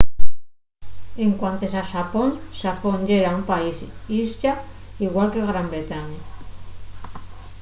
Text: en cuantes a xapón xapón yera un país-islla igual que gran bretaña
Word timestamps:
en 1.25 1.31
cuantes 1.39 1.73
a 1.81 1.83
xapón 1.91 2.29
xapón 2.61 2.97
yera 3.09 3.35
un 3.39 3.43
país-islla 3.51 4.53
igual 5.05 5.29
que 5.33 5.47
gran 5.49 5.67
bretaña 5.73 6.21